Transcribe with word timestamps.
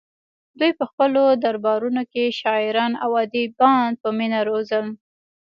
دوی 0.59 0.71
په 0.79 0.85
خپلو 0.91 1.23
دربارونو 1.43 2.01
کې 2.11 2.35
شاعران 2.39 2.93
او 3.03 3.11
ادیبان 3.23 3.89
په 4.01 4.07
مینه 4.17 4.39
روزل 4.49 4.85